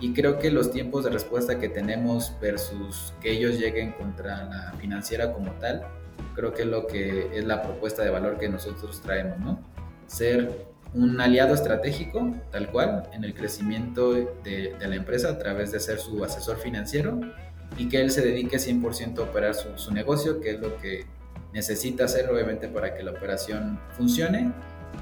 Y 0.01 0.13
creo 0.13 0.39
que 0.39 0.51
los 0.51 0.71
tiempos 0.71 1.05
de 1.05 1.11
respuesta 1.11 1.59
que 1.59 1.69
tenemos 1.69 2.33
versus 2.41 3.13
que 3.21 3.33
ellos 3.33 3.59
lleguen 3.59 3.93
contra 3.93 4.45
la 4.45 4.73
financiera 4.79 5.33
como 5.33 5.53
tal, 5.53 5.85
creo 6.35 6.53
que 6.53 6.63
es 6.63 6.69
lo 6.69 6.87
que 6.87 7.31
es 7.37 7.45
la 7.45 7.63
propuesta 7.63 8.03
de 8.03 8.11
valor 8.11 8.39
que 8.39 8.49
nosotros 8.49 9.01
traemos, 9.01 9.39
¿no? 9.39 9.61
Ser 10.07 10.67
un 10.95 11.21
aliado 11.21 11.55
estratégico, 11.55 12.35
tal 12.51 12.71
cual, 12.71 13.09
en 13.13 13.25
el 13.25 13.35
crecimiento 13.35 14.13
de, 14.13 14.75
la 14.81 14.95
empresa 14.95 15.31
a 15.31 15.39
través 15.39 15.73
de 15.73 15.81
ser 15.81 15.99
su 15.99 16.25
asesor 16.25 16.57
financiero 16.59 17.21
y 17.77 17.89
que 17.89 18.01
él 18.01 18.11
se 18.11 18.23
dedique 18.23 18.57
100% 18.57 19.19
a 19.19 19.23
operar 19.23 19.55
su, 19.55 19.77
su 19.77 19.93
negocio, 19.93 20.41
que 20.41 20.53
es 20.53 20.61
lo 20.61 20.79
que 20.79 21.05
necesita 21.53 22.05
hacer 22.05 22.31
obviamente 22.31 22.69
para 22.69 22.95
que 22.95 23.03
la 23.03 23.11
operación 23.11 23.79
funcione 23.93 24.53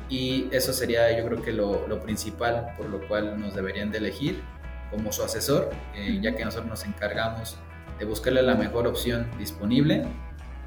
y 0.08 0.48
eso 0.52 0.72
sería 0.72 1.16
yo 1.16 1.26
creo 1.26 1.42
que 1.42 1.52
lo, 1.52 1.86
lo 1.88 2.00
principal 2.00 2.74
por 2.76 2.88
lo 2.88 3.06
cual 3.08 3.40
nos 3.40 3.54
deberían 3.54 3.90
de 3.90 3.98
elegir 3.98 4.40
como 4.90 5.12
su 5.12 5.22
asesor, 5.22 5.70
eh, 5.94 6.18
ya 6.22 6.34
que 6.36 6.44
nosotros 6.44 6.68
nos 6.68 6.84
encargamos 6.84 7.56
de 7.98 8.04
buscarle 8.04 8.42
la 8.42 8.54
mejor 8.54 8.86
opción 8.86 9.28
disponible 9.38 10.04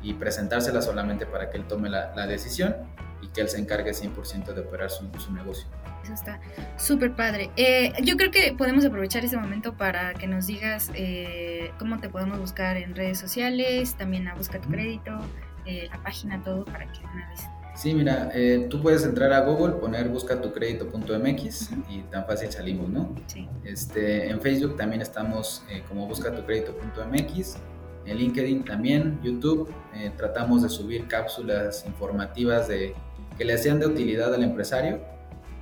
y 0.02 0.14
presentársela 0.14 0.82
solamente 0.82 1.26
para 1.26 1.50
que 1.50 1.58
él 1.58 1.66
tome 1.66 1.90
la, 1.90 2.14
la 2.16 2.28
decisión 2.28 2.76
y 3.22 3.28
que 3.28 3.42
él 3.42 3.50
se 3.50 3.60
encargue 3.60 3.92
100% 3.92 4.54
de 4.54 4.62
operar 4.62 4.90
su, 4.90 5.10
su 5.20 5.34
negocio. 5.34 5.68
Eso 6.04 6.14
está 6.14 6.40
súper 6.78 7.14
padre. 7.14 7.52
Eh, 7.58 7.92
yo 8.04 8.16
creo 8.16 8.32
que 8.32 8.54
podemos 8.58 8.86
aprovechar 8.86 9.26
ese 9.26 9.38
momento 9.38 9.74
para 9.76 10.14
que 10.14 10.28
nos 10.28 10.48
digas 10.48 10.90
eh, 10.96 11.72
cómo 11.78 12.00
te 12.00 12.10
podemos 12.10 12.40
buscar 12.40 12.78
en 12.78 12.96
redes 12.96 13.20
sociales, 13.20 13.96
también 13.96 14.28
a 14.28 14.36
Busca 14.36 14.62
tu 14.62 14.70
Crédito, 14.70 15.20
eh, 15.66 15.88
la 15.92 16.02
página, 16.02 16.42
todo 16.44 16.66
para 16.66 16.92
que 16.92 17.00
una 17.14 17.30
vez. 17.30 17.42
Sí, 17.80 17.94
mira, 17.94 18.30
eh, 18.34 18.68
tú 18.70 18.82
puedes 18.82 19.06
entrar 19.06 19.32
a 19.32 19.40
Google, 19.40 19.76
poner 19.76 20.10
busca 20.10 20.42
tu 20.42 20.52
crédito.mx 20.52 21.70
y 21.90 22.02
tan 22.12 22.26
fácil 22.26 22.52
salimos, 22.52 22.90
¿no? 22.90 23.16
Sí. 23.28 23.48
Este, 23.64 24.30
en 24.30 24.42
Facebook 24.42 24.76
también 24.76 25.02
estamos 25.02 25.64
eh, 25.70 25.82
como 25.88 26.06
busca 26.06 26.36
tu 26.36 26.44
crédito.mx, 26.46 27.58
en 28.06 28.18
LinkedIn 28.18 28.66
también, 28.66 29.20
YouTube, 29.24 29.72
tratamos 30.18 30.64
de 30.64 30.70
subir 30.70 31.08
cápsulas 31.08 31.86
informativas 31.86 32.68
de, 32.68 32.96
que 33.38 33.46
le 33.46 33.58
sean 33.58 33.80
de 33.80 33.88
utilidad 33.88 34.34
al 34.34 34.44
empresario. 34.44 35.00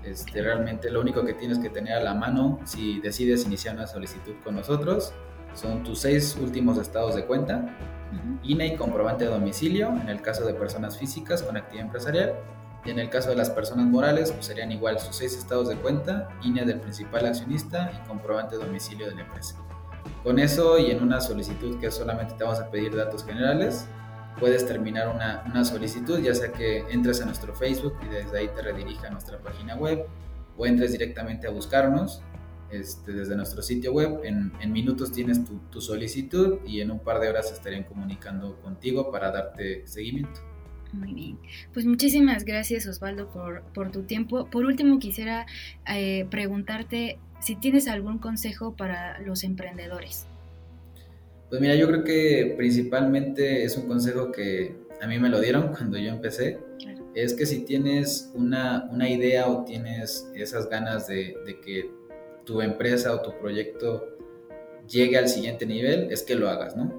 Este, 0.03 0.41
realmente 0.41 0.89
lo 0.89 1.01
único 1.01 1.25
que 1.25 1.33
tienes 1.33 1.59
que 1.59 1.69
tener 1.69 1.93
a 1.93 2.01
la 2.01 2.13
mano 2.13 2.59
si 2.65 2.99
decides 3.01 3.45
iniciar 3.45 3.75
una 3.75 3.87
solicitud 3.87 4.35
con 4.43 4.55
nosotros 4.55 5.11
son 5.53 5.83
tus 5.83 5.99
seis 5.99 6.37
últimos 6.39 6.77
estados 6.77 7.15
de 7.15 7.25
cuenta, 7.25 7.75
INE 8.43 8.67
y 8.67 8.75
comprobante 8.75 9.25
de 9.25 9.31
domicilio 9.31 9.89
en 9.89 10.07
el 10.07 10.21
caso 10.21 10.45
de 10.45 10.53
personas 10.53 10.97
físicas 10.97 11.43
con 11.43 11.57
actividad 11.57 11.87
empresarial 11.87 12.35
y 12.85 12.91
en 12.91 12.99
el 12.99 13.09
caso 13.09 13.29
de 13.29 13.35
las 13.35 13.49
personas 13.49 13.85
morales 13.87 14.31
pues 14.31 14.45
serían 14.45 14.71
igual 14.71 14.99
sus 14.99 15.15
seis 15.15 15.35
estados 15.35 15.67
de 15.67 15.75
cuenta, 15.75 16.29
INE 16.43 16.63
del 16.63 16.79
principal 16.79 17.25
accionista 17.25 17.91
y 17.91 18.07
comprobante 18.07 18.57
de 18.57 18.65
domicilio 18.65 19.07
de 19.07 19.15
la 19.15 19.21
empresa. 19.21 19.55
Con 20.23 20.39
eso 20.39 20.77
y 20.77 20.91
en 20.91 21.01
una 21.01 21.21
solicitud 21.21 21.79
que 21.79 21.91
solamente 21.91 22.33
te 22.35 22.43
vamos 22.43 22.59
a 22.59 22.69
pedir 22.69 22.95
datos 22.95 23.23
generales, 23.25 23.87
puedes 24.39 24.65
terminar 24.65 25.09
una, 25.09 25.43
una 25.45 25.63
solicitud, 25.63 26.19
ya 26.19 26.33
sea 26.33 26.51
que 26.51 26.79
entres 26.89 27.21
a 27.21 27.25
nuestro 27.25 27.55
Facebook 27.55 27.93
y 28.05 28.13
desde 28.13 28.39
ahí 28.39 28.49
te 28.49 28.61
redirija 28.61 29.07
a 29.07 29.09
nuestra 29.11 29.39
página 29.39 29.75
web 29.75 30.05
o 30.57 30.65
entres 30.65 30.91
directamente 30.91 31.47
a 31.47 31.51
buscarnos 31.51 32.21
este, 32.69 33.13
desde 33.13 33.35
nuestro 33.35 33.61
sitio 33.61 33.93
web. 33.93 34.19
En, 34.23 34.51
minutos 34.71 35.11
tienes 35.11 35.41
tu, 35.45 35.81
solicitud 35.81 36.59
y 36.65 36.81
en 36.81 36.91
un 36.91 36.99
par 36.99 37.19
de 37.19 37.29
horas 37.29 37.51
estarían 37.51 37.83
comunicando 37.83 38.59
contigo 38.61 39.11
para 39.11 39.31
darte 39.31 39.87
seguimiento. 39.87 40.41
Muy 40.93 41.13
bien. 41.13 41.39
Pues 41.73 41.85
muchísimas 41.85 42.45
gracias 42.45 42.87
Osvaldo 42.87 43.29
por, 43.73 43.91
tu 43.91 44.03
tiempo. 44.03 44.49
Por 44.49 44.65
último 44.65 44.99
quisiera 44.99 45.45
eh, 45.87 46.25
preguntarte 46.29 47.19
si 47.39 47.55
tienes 47.55 47.87
algún 47.87 48.19
consejo 48.19 48.75
para 48.75 49.19
los 49.19 49.43
emprendedores. 49.43 50.25
Pues 51.49 51.61
mira, 51.61 51.75
yo 51.75 51.87
creo 51.87 52.03
que 52.03 52.55
principalmente 52.57 53.63
es 53.63 53.77
un 53.77 53.87
consejo 53.87 54.31
que 54.31 54.75
a 55.01 55.07
mí 55.07 55.19
me 55.19 55.29
lo 55.29 55.39
dieron 55.39 55.67
cuando 55.75 55.97
yo 55.97 56.09
empecé. 56.09 56.59
Es 57.15 57.33
que 57.33 57.45
si 57.45 57.65
tienes 57.65 58.31
una, 58.35 58.89
idea 59.09 59.47
o 59.47 59.63
tienes 59.63 60.29
esas 60.35 60.69
ganas 60.69 61.07
de, 61.07 61.35
de 61.45 61.59
que 61.59 61.89
tu 62.45 62.61
empresa 62.61 63.13
o 63.13 63.21
tu 63.21 63.37
proyecto 63.39 64.17
llegue 64.87 65.17
al 65.17 65.27
siguiente 65.27 65.65
nivel, 65.65 66.11
es 66.11 66.23
que 66.23 66.35
lo 66.35 66.49
hagas, 66.49 66.75
¿no? 66.75 66.93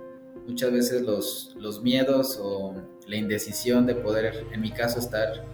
Muchas 0.47 0.73
veces 0.73 1.03
los, 1.03 1.55
los 1.59 1.83
miedos 1.83 2.39
o 2.41 2.75
la 3.07 3.17
indecisión 3.17 3.87
de 3.87 3.95
poder, 3.95 4.45
en 4.53 4.61
mi 4.61 4.71
caso, 4.71 4.99
estar 4.99 5.45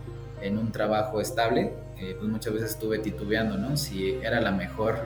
en 0.44 0.58
un 0.58 0.70
trabajo 0.70 1.20
estable, 1.20 1.72
eh, 1.98 2.14
pues 2.18 2.30
muchas 2.30 2.52
veces 2.52 2.70
estuve 2.72 2.98
titubeando, 2.98 3.56
¿no? 3.56 3.76
Si 3.76 4.12
era 4.22 4.40
la 4.40 4.52
mejor 4.52 4.96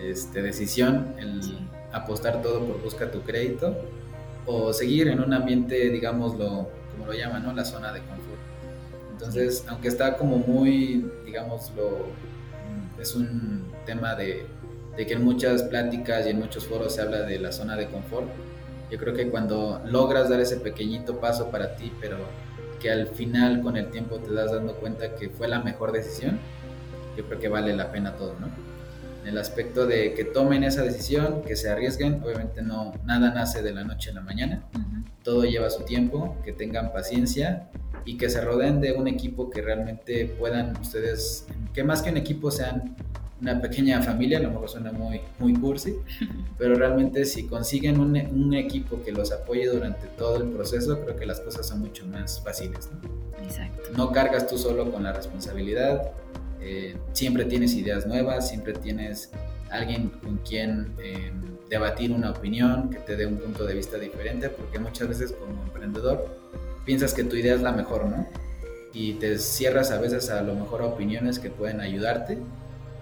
este, 0.00 0.42
decisión 0.42 1.14
el 1.18 1.40
apostar 1.92 2.42
todo 2.42 2.64
por 2.64 2.82
busca 2.82 3.10
tu 3.10 3.22
crédito 3.22 3.74
o 4.46 4.72
seguir 4.72 5.08
en 5.08 5.20
un 5.20 5.32
ambiente, 5.32 5.88
digámoslo, 5.88 6.68
como 6.92 7.06
lo 7.06 7.12
llaman, 7.14 7.42
¿no? 7.42 7.52
La 7.54 7.64
zona 7.64 7.92
de 7.92 8.00
confort. 8.00 8.40
Entonces, 9.12 9.64
aunque 9.68 9.88
está 9.88 10.16
como 10.16 10.38
muy, 10.38 11.10
digámoslo, 11.24 12.06
es 13.00 13.14
un 13.14 13.64
tema 13.86 14.14
de, 14.14 14.46
que 14.96 15.14
en 15.14 15.24
muchas 15.24 15.62
pláticas 15.62 16.26
y 16.26 16.30
en 16.30 16.38
muchos 16.38 16.66
foros 16.66 16.94
se 16.94 17.00
habla 17.00 17.22
de 17.22 17.38
la 17.38 17.52
zona 17.52 17.76
de 17.76 17.86
confort. 17.86 18.28
Yo 18.90 18.98
creo 18.98 19.14
que 19.14 19.30
cuando 19.30 19.80
logras 19.86 20.28
dar 20.28 20.40
ese 20.40 20.56
pequeñito 20.56 21.18
paso 21.18 21.50
para 21.50 21.76
ti, 21.76 21.92
pero 22.00 22.18
que 22.80 22.90
al 22.90 23.08
final 23.08 23.62
con 23.62 23.76
el 23.76 23.90
tiempo 23.90 24.16
te 24.18 24.32
das 24.32 24.52
dando 24.52 24.74
cuenta 24.76 25.14
que 25.14 25.28
fue 25.28 25.48
la 25.48 25.60
mejor 25.60 25.92
decisión, 25.92 26.38
yo 27.16 27.24
creo 27.26 27.38
que 27.38 27.48
vale 27.48 27.76
la 27.76 27.92
pena 27.92 28.16
todo, 28.16 28.34
¿no? 28.40 28.48
En 29.22 29.28
el 29.28 29.38
aspecto 29.38 29.86
de 29.86 30.14
que 30.14 30.24
tomen 30.24 30.64
esa 30.64 30.82
decisión, 30.82 31.42
que 31.42 31.54
se 31.54 31.68
arriesguen, 31.68 32.22
obviamente 32.24 32.62
no, 32.62 32.94
nada 33.04 33.32
nace 33.32 33.62
de 33.62 33.72
la 33.72 33.84
noche 33.84 34.10
a 34.10 34.14
la 34.14 34.22
mañana, 34.22 34.62
todo 35.22 35.44
lleva 35.44 35.68
su 35.68 35.84
tiempo, 35.84 36.36
que 36.42 36.52
tengan 36.52 36.92
paciencia 36.92 37.68
y 38.06 38.16
que 38.16 38.30
se 38.30 38.40
rodeen 38.40 38.80
de 38.80 38.92
un 38.92 39.08
equipo 39.08 39.50
que 39.50 39.60
realmente 39.60 40.24
puedan 40.38 40.76
ustedes, 40.78 41.46
que 41.74 41.84
más 41.84 42.00
que 42.00 42.10
un 42.10 42.16
equipo 42.16 42.50
sean 42.50 42.96
una 43.40 43.60
pequeña 43.60 44.02
familia, 44.02 44.38
a 44.38 44.42
lo 44.42 44.50
mejor 44.50 44.68
suena 44.68 44.92
muy, 44.92 45.20
muy 45.38 45.54
cursi, 45.54 45.96
pero 46.58 46.74
realmente 46.74 47.24
si 47.24 47.46
consiguen 47.46 47.98
un, 47.98 48.16
un, 48.16 48.54
equipo 48.54 49.02
que 49.02 49.12
los 49.12 49.32
apoye 49.32 49.66
durante 49.66 50.06
todo 50.08 50.36
el 50.36 50.48
proceso, 50.50 51.00
creo 51.00 51.16
que 51.16 51.26
las 51.26 51.40
cosas 51.40 51.66
son 51.66 51.80
mucho 51.80 52.06
más 52.06 52.40
fáciles. 52.42 52.90
¿no? 52.92 53.44
Exacto. 53.44 53.90
No 53.96 54.12
cargas 54.12 54.46
tú 54.46 54.58
solo 54.58 54.90
con 54.90 55.02
la 55.02 55.12
responsabilidad, 55.12 56.12
eh, 56.60 56.96
siempre 57.12 57.44
tienes 57.44 57.74
ideas 57.74 58.06
nuevas, 58.06 58.48
siempre 58.48 58.74
tienes 58.74 59.30
alguien 59.70 60.10
con 60.22 60.38
quien 60.38 60.92
eh, 61.02 61.32
debatir 61.68 62.12
una 62.12 62.30
opinión, 62.30 62.90
que 62.90 62.98
te 62.98 63.16
dé 63.16 63.26
un 63.26 63.38
punto 63.38 63.64
de 63.64 63.74
vista 63.74 63.96
diferente, 63.98 64.50
porque 64.50 64.78
muchas 64.78 65.08
veces 65.08 65.32
como 65.32 65.62
emprendedor 65.62 66.28
piensas 66.84 67.14
que 67.14 67.24
tu 67.24 67.36
idea 67.36 67.54
es 67.54 67.62
la 67.62 67.72
mejor, 67.72 68.06
¿no? 68.06 68.26
y 68.92 69.14
te 69.14 69.38
cierras 69.38 69.90
a 69.90 70.00
veces 70.00 70.30
a 70.30 70.42
lo 70.42 70.54
mejor 70.54 70.82
a 70.82 70.86
opiniones 70.86 71.38
que 71.38 71.50
pueden 71.50 71.80
ayudarte 71.80 72.38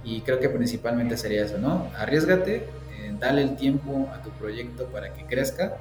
y 0.05 0.21
creo 0.21 0.40
que 0.40 0.49
principalmente 0.49 1.17
sería 1.17 1.45
eso, 1.45 1.59
¿no? 1.59 1.90
Arriesgate, 1.97 2.57
eh, 2.57 3.14
dale 3.19 3.43
el 3.43 3.57
tiempo 3.57 4.09
a 4.14 4.23
tu 4.23 4.31
proyecto 4.31 4.87
para 4.87 5.12
que 5.12 5.25
crezca 5.25 5.76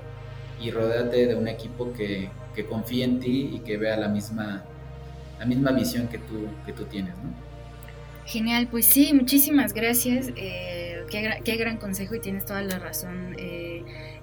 y 0.60 0.72
rodéate 0.72 1.28
de 1.28 1.36
un 1.36 1.48
equipo 1.48 1.94
que, 1.94 2.30
que 2.56 2.66
confíe 2.66 3.04
en 3.04 3.20
ti 3.20 3.52
y 3.54 3.60
que 3.60 3.78
vea 3.78 3.98
la 3.98 4.08
misma, 4.08 4.64
la 5.40 5.46
misma 5.46 5.72
visión 5.72 6.08
que 6.08 6.18
tú, 6.18 6.48
que 6.66 6.74
tú 6.74 6.86
tienes, 6.86 7.16
¿no? 7.18 7.48
Genial, 8.26 8.68
pues 8.70 8.86
sí, 8.86 9.14
muchísimas 9.14 9.74
gracias. 9.74 10.32
Eh, 10.36 11.06
qué, 11.10 11.40
qué, 11.46 11.56
gran 11.56 11.78
consejo 11.78 12.14
y 12.16 12.20
tienes 12.20 12.46
toda 12.46 12.62
la 12.62 12.78
razón. 12.78 13.36
Eh, 13.38 13.57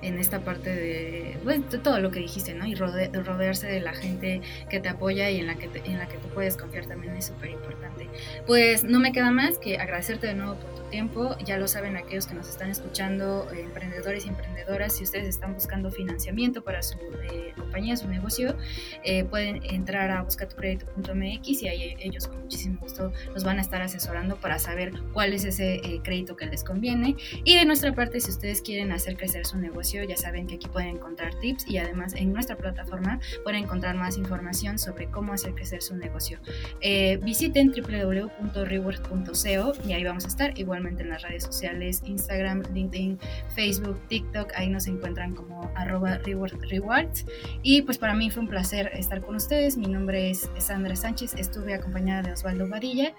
en 0.04 0.18
esta 0.18 0.40
parte 0.40 0.70
de, 0.70 1.36
todo 1.82 1.98
lo 1.98 2.10
que 2.10 2.20
dijiste, 2.20 2.54
¿no? 2.54 2.66
Y 2.66 2.74
rodearse 2.74 3.66
de 3.66 3.80
la 3.80 3.94
gente 3.94 4.42
que 4.68 4.80
te 4.80 4.88
apoya 4.88 5.30
y 5.30 5.40
en 5.40 5.46
la 5.46 5.54
que, 5.54 5.70
en 5.84 5.98
la 5.98 6.06
que 6.06 6.18
tú 6.18 6.28
puedes 6.28 6.56
confiar 6.56 6.86
también 6.86 7.16
es 7.16 7.26
súper 7.26 7.50
importante. 7.50 8.08
Pues 8.46 8.84
no 8.84 9.00
me 9.00 9.12
queda 9.12 9.30
más 9.30 9.58
que 9.58 9.78
agradecerte 9.78 10.26
de 10.26 10.34
nuevo 10.34 10.56
por 10.56 10.74
tu 10.74 10.82
tiempo. 10.90 11.36
Ya 11.44 11.56
lo 11.56 11.66
saben 11.68 11.96
aquellos 11.96 12.26
que 12.26 12.34
nos 12.34 12.48
están 12.48 12.70
escuchando, 12.70 13.48
eh, 13.52 13.62
emprendedores 13.62 14.26
y 14.26 14.28
emprendedoras, 14.28 14.96
si 14.96 15.04
ustedes 15.04 15.26
están 15.26 15.54
buscando 15.54 15.90
financiamiento 15.90 16.62
para 16.62 16.82
su 16.82 16.98
eh, 16.98 17.52
compañía, 17.56 17.96
su 17.96 18.08
negocio, 18.08 18.56
eh, 19.04 19.24
pueden 19.24 19.62
entrar 19.64 20.10
a 20.10 20.22
buscatucredito.mx 20.22 21.62
y 21.62 21.68
ahí 21.68 21.96
ellos 21.98 22.28
con 22.28 22.40
muchísimo 22.42 22.78
gusto 22.80 23.12
los 23.32 23.44
van 23.44 23.58
a 23.58 23.62
estar 23.62 23.80
asesorando 23.80 24.36
para 24.36 24.58
saber 24.58 24.92
cuál 25.12 25.32
es 25.32 25.44
ese 25.44 25.80
crédito 26.02 26.36
que 26.36 26.46
les 26.46 26.62
conviene. 26.62 27.16
Y 27.44 27.56
de 27.56 27.64
nuestra 27.64 27.94
parte, 27.94 28.20
si 28.20 28.30
ustedes 28.30 28.60
quieren 28.60 28.92
hacer 28.92 29.16
crecer 29.16 29.46
su 29.46 29.58
negocio, 29.58 29.93
ya 30.02 30.16
saben 30.16 30.46
que 30.46 30.54
aquí 30.56 30.68
pueden 30.68 30.96
encontrar 30.96 31.34
tips 31.40 31.68
y 31.68 31.78
además 31.78 32.14
en 32.14 32.32
nuestra 32.32 32.56
plataforma 32.56 33.20
pueden 33.44 33.64
encontrar 33.64 33.96
más 33.96 34.18
información 34.18 34.78
sobre 34.78 35.10
cómo 35.10 35.32
hacer 35.32 35.54
crecer 35.54 35.82
su 35.82 35.96
negocio. 35.96 36.38
Eh, 36.80 37.18
visiten 37.22 37.70
www.reward.co 37.70 39.72
y 39.86 39.92
ahí 39.92 40.04
vamos 40.04 40.24
a 40.24 40.28
estar, 40.28 40.58
igualmente 40.58 41.02
en 41.02 41.10
las 41.10 41.22
redes 41.22 41.44
sociales, 41.44 42.02
Instagram, 42.04 42.62
LinkedIn, 42.72 43.18
Facebook, 43.54 44.00
TikTok, 44.08 44.52
ahí 44.56 44.68
nos 44.68 44.86
encuentran 44.86 45.34
como 45.34 45.70
arroba 45.74 46.18
reward 46.18 46.60
rewards. 46.70 47.26
Y 47.62 47.82
pues 47.82 47.98
para 47.98 48.14
mí 48.14 48.30
fue 48.30 48.42
un 48.42 48.48
placer 48.48 48.90
estar 48.94 49.22
con 49.22 49.36
ustedes. 49.36 49.76
Mi 49.76 49.86
nombre 49.86 50.30
es 50.30 50.50
Sandra 50.58 50.96
Sánchez, 50.96 51.34
estuve 51.34 51.74
acompañada 51.74 52.22
de 52.22 52.32
Osvaldo 52.32 52.68
Vadilla 52.68 53.14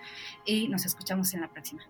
y 0.46 0.68
nos 0.68 0.86
escuchamos 0.86 1.34
en 1.34 1.42
la 1.42 1.50
próxima. 1.50 1.84